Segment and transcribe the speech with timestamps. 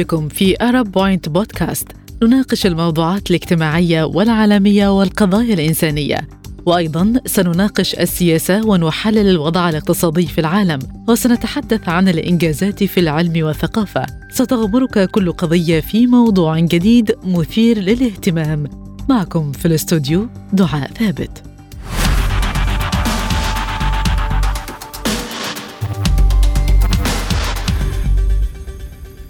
[0.00, 1.88] بكم في أرب بوينت بودكاست
[2.22, 6.16] نناقش الموضوعات الاجتماعية والعالمية والقضايا الإنسانية.
[6.66, 10.78] وأيضا سنناقش السياسة ونحلل الوضع الاقتصادي في العالم
[11.08, 14.06] وسنتحدث عن الإنجازات في العلم والثقافة.
[14.30, 18.64] ستغمرك كل قضية في موضوع جديد مثير للاهتمام.
[19.08, 21.49] معكم في الاستوديو دعاء ثابت.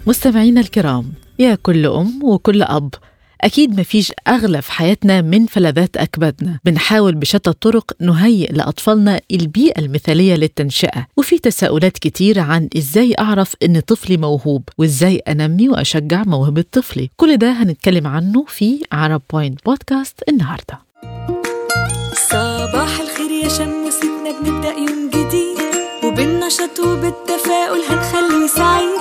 [0.07, 2.93] مستمعينا الكرام يا كل أم وكل أب
[3.41, 6.59] أكيد مفيش أغلى في حياتنا من فلذات أكبادنا.
[6.65, 13.79] بنحاول بشتى الطرق نهيئ لأطفالنا البيئة المثالية للتنشئة وفي تساؤلات كتير عن إزاي أعرف إن
[13.79, 17.09] طفلي موهوب وإزاي أنمي وأشجع موهبة طفلي.
[17.17, 20.79] كل ده هنتكلم عنه في عرب بوينت بودكاست النهاردة.
[22.29, 25.57] صباح الخير يا شموستنا بنبدأ يوم جديد
[26.03, 29.00] وبالنشاط وبالتفاؤل هنخليه سعيد.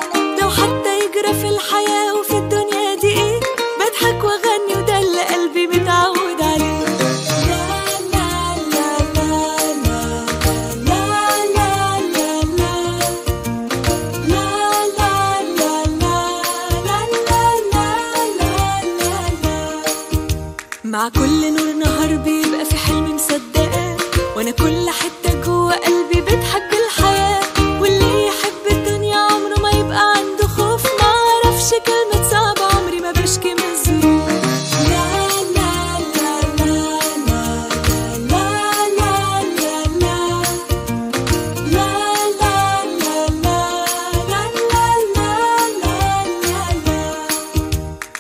[20.91, 23.97] مع كل نور نهار بيبقى في حلم مصدقاه
[24.37, 27.43] وأنا كل حتة جوه قلبي بتحب الحياة
[27.81, 33.55] واللي يحب الدنيا عمره ما يبقى عنده خوف ما أعرفش كلمه صعبه عمري ما بشكي
[33.55, 34.31] من الظروف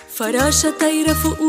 [0.08, 1.40] فراشة طايرة فوق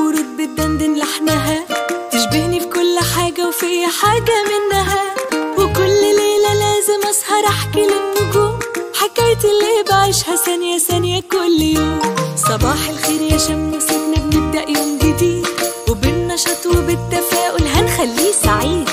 [0.81, 1.65] بتدندن لحنها
[2.11, 5.15] تشبهني في كل حاجة وفي حاجة منها.
[5.57, 8.59] وكل ليلة لازم أسهر أحكي للنجوم.
[8.95, 11.99] حكايتي اللي بعيشها ثانية ثانية كل يوم.
[12.35, 15.47] صباح الخير يا شموستنا بنبدأ يوم جديد.
[15.89, 18.89] وبالنشاط وبالتفاؤل هنخليه سعيد.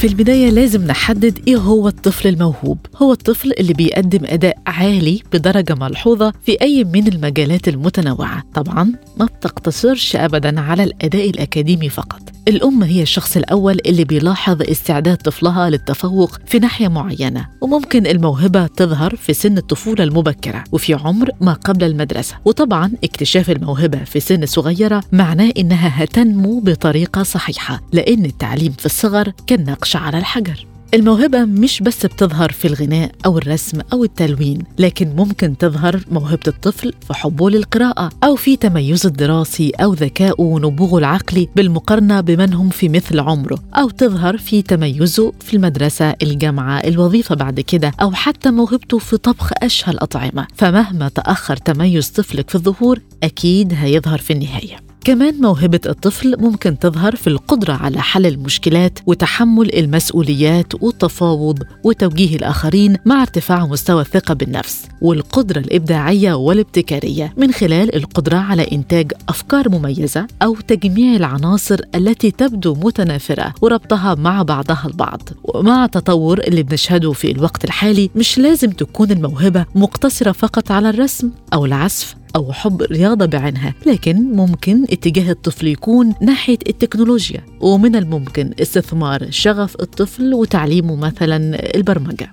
[0.00, 2.78] في البداية لازم نحدد إيه هو الطفل الموهوب.
[2.96, 8.42] هو الطفل اللي بيقدم أداء عالي بدرجة ملحوظة في أي من المجالات المتنوعة.
[8.54, 12.22] طبعا ما بتقتصرش أبدا على الأداء الأكاديمي فقط.
[12.50, 19.16] الأم هي الشخص الأول اللي بيلاحظ استعداد طفلها للتفوق في ناحية معينة وممكن الموهبة تظهر
[19.16, 22.34] في سن الطفولة المبكرة وفي عمر ما قبل المدرسة.
[22.44, 29.32] وطبعا اكتشاف الموهبة في سن صغيرة معناه إنها هتنمو بطريقة صحيحة لأن التعليم في الصغر
[29.46, 30.69] كالنقش على الحجر.
[30.94, 36.92] الموهبة مش بس بتظهر في الغناء أو الرسم أو التلوين لكن ممكن تظهر موهبة الطفل
[37.06, 42.88] في حبه للقراءة أو في تميزه الدراسي أو ذكائه ونبوغه العقلي بالمقارنة بمن هم في
[42.88, 48.98] مثل عمره أو تظهر في تميزه في المدرسة الجامعة الوظيفة بعد كده أو حتى موهبته
[48.98, 54.89] في طبخ أشهى الأطعمة فمهما تأخر تميز طفلك في الظهور أكيد هيظهر في النهاية.
[55.04, 62.96] كمان موهبة الطفل ممكن تظهر في القدرة على حل المشكلات وتحمل المسؤوليات والتفاوض وتوجيه الآخرين
[63.06, 70.26] مع ارتفاع مستوى الثقة بالنفس والقدرة الإبداعية والابتكارية من خلال القدرة على إنتاج أفكار مميزة
[70.42, 75.22] أو تجميع العناصر التي تبدو متنافرة وربطها مع بعضها البعض.
[75.44, 81.30] ومع التطور اللي بنشهده في الوقت الحالي مش لازم تكون الموهبة مقتصرة فقط على الرسم
[81.54, 88.54] أو العزف أو حب رياضة بعينها لكن ممكن اتجاه الطفل يكون ناحية التكنولوجيا ومن الممكن
[88.60, 91.36] استثمار شغف الطفل وتعليمه مثلا
[91.76, 92.32] البرمجة.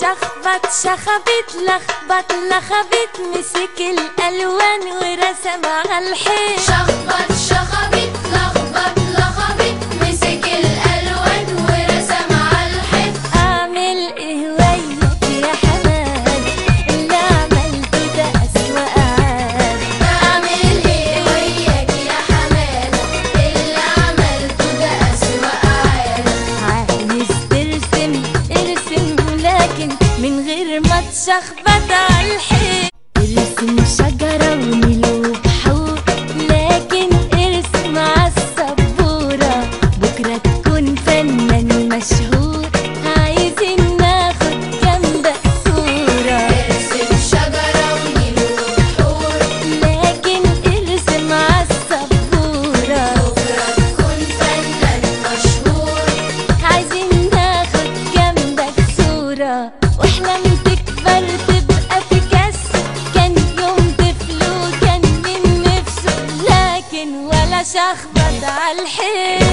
[0.00, 6.60] شخبط شخبت لخبط لخبت مسك الألوان ورسم على الحيط.
[6.60, 7.35] شخبط
[31.12, 32.88] شخبطة الحين.
[33.16, 34.55] ارسم شجرة
[67.72, 69.46] شخبط عالحيل.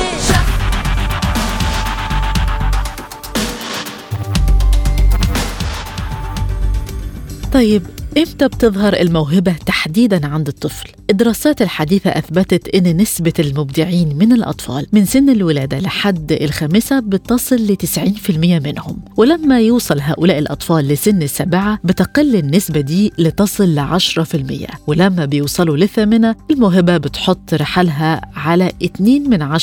[7.53, 7.83] طيب
[8.17, 15.05] إمتى بتظهر الموهبة تحديدا عند الطفل؟ الدراسات الحديثة أثبتت أن نسبة المبدعين من الأطفال من
[15.05, 22.35] سن الولادة لحد الخامسة بتصل ل 90% منهم ولما يوصل هؤلاء الأطفال لسن السابعة بتقل
[22.35, 29.57] النسبة دي لتصل ل 10% ولما بيوصلوا للثامنة الموهبة بتحط رحلها على 2 من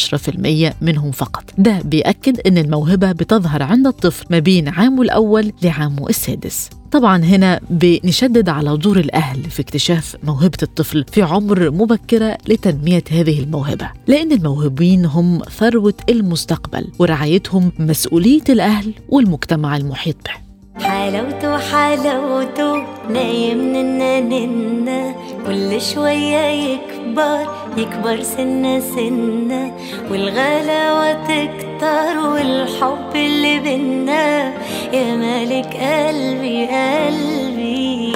[0.70, 6.08] 10% منهم فقط ده بيأكد أن الموهبة بتظهر عند الطفل ما بين عامه الأول لعامه
[6.08, 13.04] السادس طبعا هنا بنشدد على دور الأهل في اكتشاف موهبة الطفل في عمر مبكرة لتنمية
[13.10, 20.49] هذه الموهبة لأن الموهوبين هم ثروة المستقبل ورعايتهم مسؤولية الأهل والمجتمع المحيط به.
[20.78, 25.14] حلاوته حلاوته نايم ننا ننا
[25.46, 27.46] كل شوية يكبر
[27.76, 29.72] يكبر سنة سنة.
[30.10, 34.52] والغلاوة تكتر والحب اللي بينا.
[34.92, 38.14] يا مالك قلبي قلبي.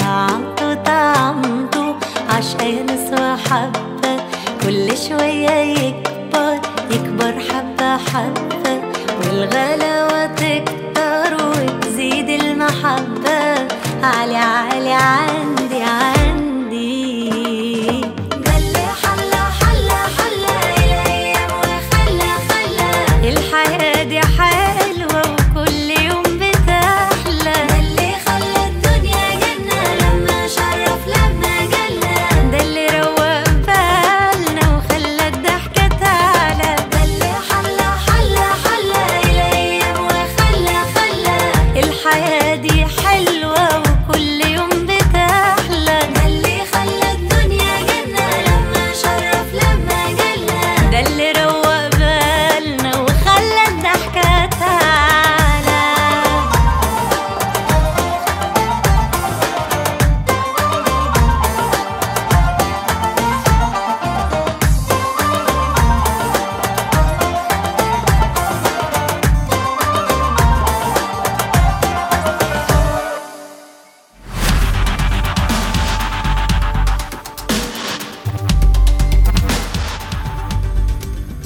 [0.00, 1.96] طعمته طعمته
[2.28, 4.16] عشان وحبة
[4.62, 6.60] كل شوية يكبر
[6.90, 8.82] يكبر حبة حبة.
[9.18, 10.79] والغلاوة تكتر
[12.70, 13.68] المحبة
[14.02, 16.19] عالي عالي عندي عندي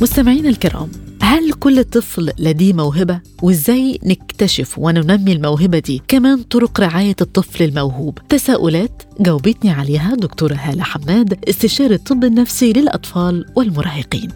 [0.04, 0.90] مستمعينا الكرام
[1.22, 8.18] هل كل طفل لديه موهبة؟ وإزاي نكتشف وننمي الموهبة دي؟ كمان طرق رعاية الطفل الموهوب
[8.28, 14.30] تساؤلات جاوبتني عليها دكتورة هالة حماد استشاري الطب النفسي للأطفال والمراهقين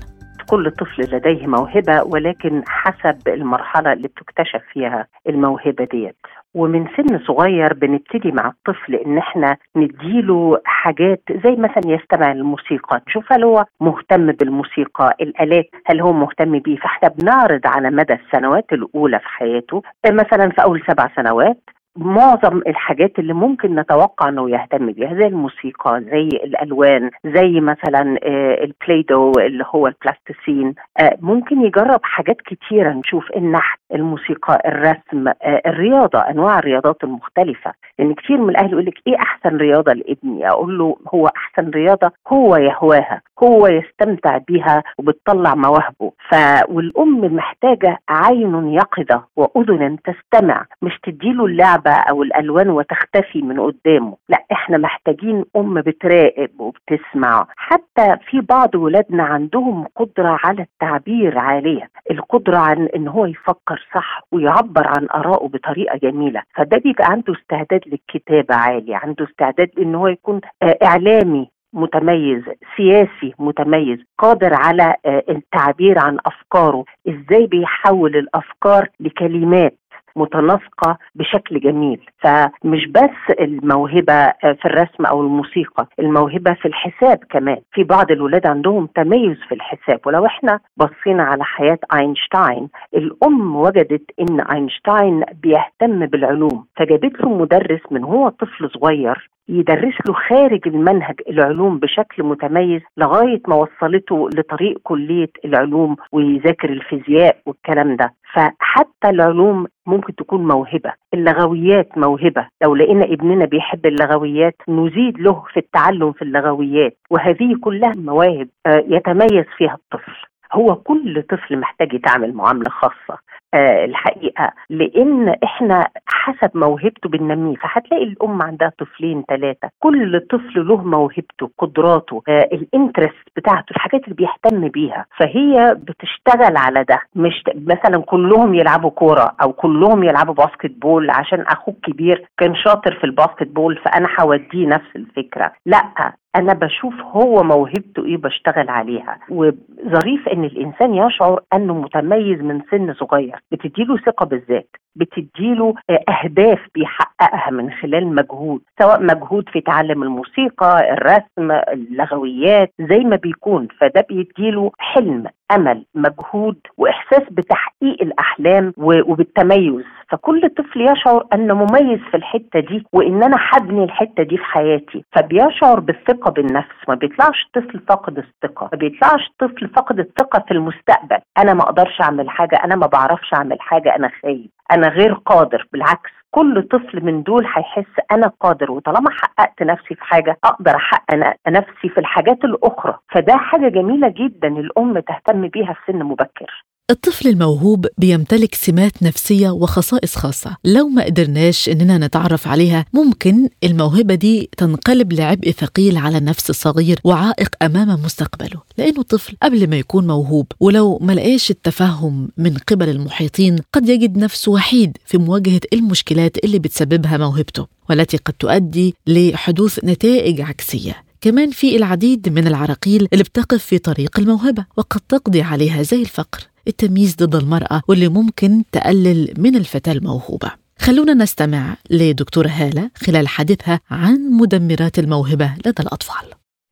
[0.51, 6.17] كل طفل لديه موهبة ولكن حسب المرحلة اللي بتكتشف فيها الموهبة ديت
[6.55, 13.01] ومن سن صغير بنبتدي مع الطفل إن إحنا نديله حاجات زي مثلا يستمع للموسيقى.
[13.09, 16.77] نشوف هل هو مهتم بالموسيقى الآلات هل هو مهتم بيه.
[16.77, 21.61] فإحنا بنعرض على مدى السنوات الأولى في حياته مثلا في أول سبع سنوات
[21.99, 28.65] معظم الحاجات اللي ممكن نتوقع إنه يهتم بيها زي الموسيقى زي الألوان زي مثلا آه،
[28.65, 32.93] البلايدو اللي هو البلاستيسين آه، ممكن يجرب حاجات كتيرة.
[32.93, 37.73] نشوف النحت الموسيقى الرسم آه، الرياضة أنواع الرياضات المختلفة.
[37.99, 42.11] لأن كتير من الأهل يقول لك إيه أحسن رياضة لابني؟ أقول له هو أحسن رياضة
[42.29, 46.13] هو يهواها هو يستمتع بيها وبتطلع مواهبه.
[46.31, 46.35] ف
[46.69, 54.17] والأم محتاجة عين يقظة وأذن تستمع مش تديله اللعبة أو الألوان وتختفي من قدامه.
[54.29, 57.47] لا إحنا محتاجين أم بتراقب وبتسمع.
[57.57, 61.89] حتى في بعض ولادنا عندهم قدرة على التعبير عالية.
[62.11, 66.43] القدرة عن إن هو يفكر صح ويعبر عن آرائه بطريقة جميلة.
[66.55, 72.43] فده بيبقى عنده استعداد للكتابة عالي عنده استعداد إن هو يكون آه، إعلامي متميز
[72.77, 76.85] سياسي متميز قادر على آه، التعبير عن أفكاره.
[77.09, 79.75] إزاي بيحول الأفكار لكلمات
[80.19, 82.01] متناسقة بشكل جميل.
[82.19, 87.59] فمش بس الموهبة آه، في الرسم أو الموسيقى الموهبة في الحساب كمان.
[87.73, 90.01] في بعض الولاد عندهم تميز في الحساب.
[90.07, 97.81] ولو إحنا بصينا على حياة أينشتاين الأم وجدت إن أينشتاين بيهتم بالعلوم فجابت له مدرس
[97.91, 104.79] من هو طفل صغير يدرس له خارج المنهج العلوم بشكل متميز لغاية ما وصلته لطريق
[104.83, 108.15] كلية العلوم ويذاكر الفيزياء والكلام ده.
[108.35, 112.47] فحتى العلوم ممكن تكون موهبة اللغويات موهبة.
[112.63, 116.97] لو لقينا ابننا بيحب اللغويات نزيد له في التعلم في اللغويات.
[117.11, 120.17] وهذه كلها مواهب آه، يتميز فيها الطفل.
[120.53, 123.19] هو كل طفل محتاج يتعامل معاملة خاصة.
[123.55, 124.53] آه الحقيقة.
[124.71, 127.57] لأن إحنا حسب موهبته بننميه.
[127.57, 134.05] فهتلاقي الأم عندها طفلين ثلاثة كل طفل له موهبته قدراته آه ال interest بتاعته الحاجات
[134.05, 135.07] اللي بيهتم بيها.
[135.19, 136.99] فهي بتشتغل على ده.
[137.15, 143.05] مش مثلا كلهم يلعبوا كورة أو كلهم يلعبوا basketball عشان أخوك كبير كان شاطر في
[143.05, 145.53] ال basketball فأنا هوديه نفس الفكرة.
[145.67, 149.19] لأ أنا بشوف هو موهبته إيه بشتغل عليها.
[149.31, 153.37] وظريف إن الإنسان يشعر أنه متميز من سن صغير.
[153.53, 154.77] بتديله ثقة بالذات.
[154.99, 162.99] بتديله آه، أهداف بيحققها من خلال مجهود سواء مجهود في تعلم الموسيقى الرسم اللغويات زي
[162.99, 163.69] ما بيكون.
[163.81, 169.85] فده بيديله حلم أمل مجهود وإحساس بتحقيق الأحلام وبالتميز.
[170.11, 175.05] فكل طفل يشعر أنه مميز في الحتة دي وإن أنا هبني الحتة دي في حياتي.
[175.13, 176.75] فبيشعر بالثقة بالنفس.
[176.89, 178.69] ما بيطلعش طفل فاقد الثقة.
[178.73, 181.19] ما بيطلعش طفل فاقد الثقة في المستقبل.
[181.39, 184.51] أنا ما أقدرش أعمل حاجة أنا ما بعرفش أعمل حاجة أنا خايف.
[184.71, 190.05] أنا غير قادر بالعكس كل طفل من دول هيحس أنا قادر وطالما حققت نفسي في
[190.05, 192.99] حاجة أقدر أحقق نفسي في الحاجات الأخرى.
[193.13, 196.65] فده حاجة جميلة جدا الأم تهتم بيها في سن مبكر.
[196.91, 200.57] الطفل الموهوب بيمتلك سمات نفسية وخصائص خاصة.
[200.65, 207.01] لو ما قدرناش إننا نتعرف عليها ممكن الموهبة دي تنقلب لعبء ثقيل على النفس الصغير
[207.05, 208.61] وعائق أمام مستقبله.
[208.79, 214.19] لأنه طفل قبل ما يكون موهوب ولو ما لقاش التفهم من قبل المحيطين قد يجد
[214.19, 220.97] نفسه وحيد في مواجهة المشكلات اللي بتسببها موهبته والتي قد تؤدي لحدوث نتائج عكسية.
[221.21, 226.49] كمان في العديد من العراقيل اللي بتقف في طريق الموهبة وقد تقضي عليها زي الفقر.
[226.69, 230.51] التمييز ضد المرأة واللي ممكن تقلل من الفتاة الموهوبة.
[230.79, 236.27] خلونا نستمع لدكتورة هالة خلال حديثها عن مدمرات الموهبة لدى الأطفال.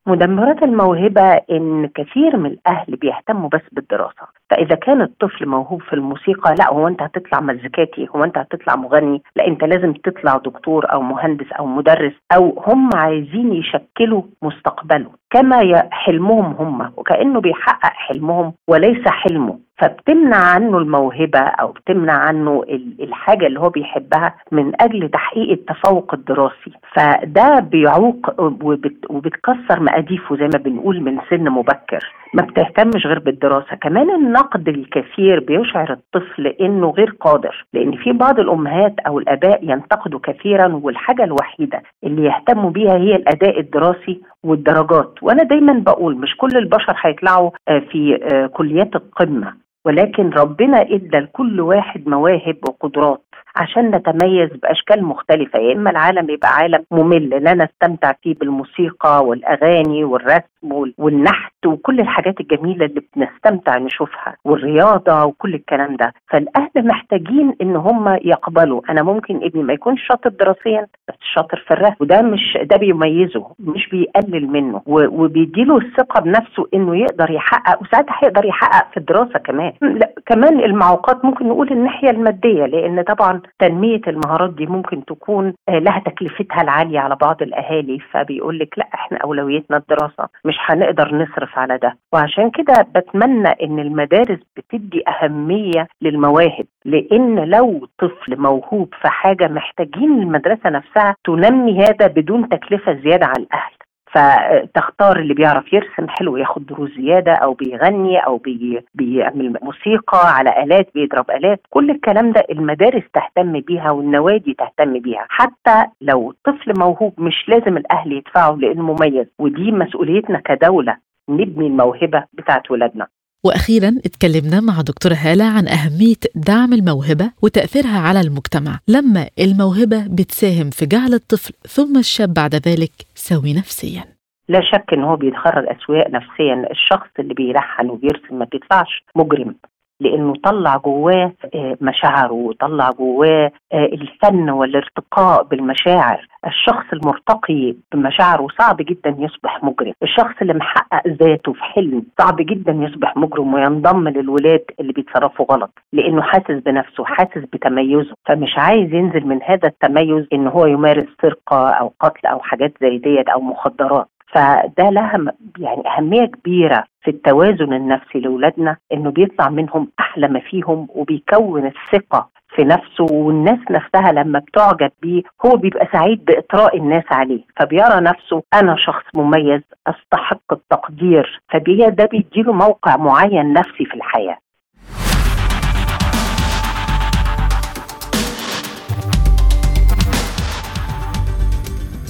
[0.07, 4.27] مدمرات الموهبة إن كثير من الأهل بيهتموا بس بالدراسة.
[4.49, 9.21] فإذا كان الطفل موهوب في الموسيقى لا هو أنت هتطلع مزيكاتي هو أنت هتطلع مغني
[9.35, 15.83] لا أنت لازم تطلع دكتور أو مهندس أو مدرس أو هم عايزين يشكلوا مستقبله كما
[15.91, 19.59] حلمهم هم وكأنه بيحقق حلمهم وليس حلمه.
[19.77, 26.13] فبتمنع عنه الموهبة أو بتمنع عنه ال- الحاجة اللي هو بيحبها من أجل تحقيق التفوق
[26.13, 26.71] الدراسي.
[26.93, 32.11] فده بيعوق وبت وبتكسر مقاديفه زي ما بنقول من سن مبكر.
[32.33, 33.75] ما بتهتمش غير بالدراسة.
[33.81, 40.19] كمان النقد الكثير بيشعر الطفل إنه غير قادر لأن في بعض الأمهات أو الآباء ينتقدوا
[40.23, 45.13] كثيرا والحاجة الوحيدة اللي يهتموا بيها هي الأداء الدراسي والدرجات.
[45.21, 49.53] وأنا دايما بقول مش كل البشر هيطلعوا آه، في آه، كليات القمة
[49.85, 53.21] ولكن ربنا إدى لكل واحد مواهب وقدرات
[53.55, 55.59] عشان نتميز بأشكال مختلفة.
[55.59, 61.99] يا إما العالم يبقى عالم ممل لا نستمتع فيه بالموسيقى والأغاني والرسم وال- والنحت وكل
[61.99, 66.13] الحاجات الجميلة اللي بنستمتع نشوفها والرياضة وكل الكلام ده.
[66.29, 68.81] فالأهل محتاجين إن هم يقبلوا.
[68.89, 71.95] أنا ممكن ابني ما يكونش شاطر دراسيا بس شاطر في الرسم.
[71.99, 74.81] وده مش ده بيميزه مش بيقلل منه.
[74.87, 79.73] وبيديله الثقة بنفسه إنه يقدر يحقق وساعتها هيقدر يحقق في الدراسة كمان.
[79.81, 85.79] لا كمان المعوقات ممكن نقول الناحية المادية لأن طبعا تنمية المهارات دي ممكن تكون آه،
[85.79, 87.99] لها تكلفتها العالية على بعض الأهالي.
[88.11, 91.97] فبيقول لك لا إحنا اولويتنا الدراسة مش هنقدر نصرف على ده.
[92.13, 100.11] وعشان كده بتمنى إن المدارس بتدي أهمية للمواهب لأن لو طفل موهوب في حاجة محتاجين
[100.21, 103.71] المدرسة نفسها تنمي هذا بدون تكلفة زيادة على الأهل.
[104.17, 110.63] فتختار اللي بيعرف يرسم حلو ياخد دروس زيادة أو بيغني أو بي بيعمل موسيقى على
[110.63, 111.61] آلات بيضرب آلات.
[111.69, 115.25] كل الكلام ده المدارس تهتم بيها والنوادي تهتم بيها.
[115.29, 120.97] حتى لو طفل موهوب مش لازم الأهل يدفعوا لأنه مميز ودي مسؤوليتنا كدولة
[121.29, 123.07] نبني الموهبة بتاعت ولادنا.
[123.45, 128.79] وأخيرا اتكلمنا مع دكتورة هالة عن أهمية دعم الموهبة وتأثيرها على المجتمع.
[128.87, 134.03] لما الموهبة بتساهم في جعل الطفل ثم الشاب بعد ذلك سوي نفسيا.
[134.49, 136.67] لا شك إن هو بيتخرج أسوياء نفسيا.
[136.71, 139.55] الشخص اللي بيلحن وبيرسم ما بيطلعش مجرم.
[139.99, 146.27] لأنه طلع جواه آه، مشاعره وطلع جواه آه، الفن والارتقاء بالمشاعر.
[146.47, 149.93] الشخص المرتقي بمشاعره صعب جدا يصبح مجرم.
[150.03, 155.71] الشخص اللي محقق ذاته في حلم صعب جدا يصبح مجرم وينضم للولاد اللي بيتصرفوا غلط
[155.93, 158.13] لأنه حاسس بنفسه حاسس بتميزه.
[158.25, 162.97] فمش عايز ينزل من هذا التميز إن هو يمارس سرقة أو قتل أو حاجات زي
[162.97, 164.07] ديت أو مخدرات.
[164.27, 170.87] فده لها يعني أهمية كبيرة في التوازن النفسي لأولادنا إنه بيطلع منهم أحلى ما فيهم
[170.95, 177.43] وبيكون الثقة في نفسه والناس نفسها لما بتعجب بيه هو بيبقى سعيد بإطراء الناس عليه
[177.59, 184.37] فبيرى نفسه أنا شخص مميز أستحق التقدير فبي ده بيديله موقع معين نفسي في الحياة.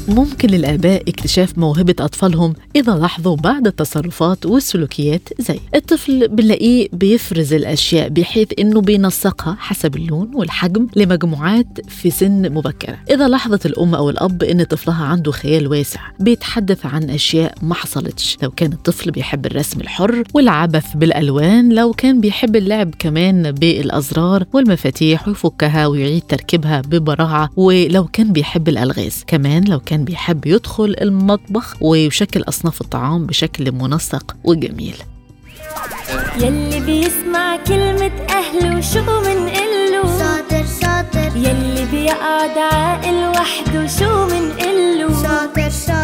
[0.08, 8.10] ممكن للآباء اكتشاف موهبة أطفالهم إذا لاحظوا بعض التصرفات والسلوكيات زي الطفل بنلاقيه بيفرز الأشياء
[8.10, 12.98] بحيث إنه بينسقها حسب اللون والحجم لمجموعات في سن مبكرة.
[13.10, 18.38] إذا لاحظت الأم أو الأب إن طفلها عنده خيال واسع بيتحدث عن أشياء ما حصلتش.
[18.44, 25.28] لو كان الطفل بيحب الرسم الحر والعبث بالألوان لو كان بيحب اللعب كمان بالأزرار والمفاتيح
[25.28, 29.24] ويفكها ويعيد تركيبها ببراعة ولو كان بيحب الألغاز.
[29.28, 34.96] كمان لو كان بيحب يدخل المطبخ ويشكل أصناف الطعام بشكل منسق وجميل.
[36.38, 45.70] يلي بيسمع كلمة أهله شو منقله شاطر شاطر يلي بيقعد عاقل وحده شو منقله شاطر
[45.70, 45.97] شاطر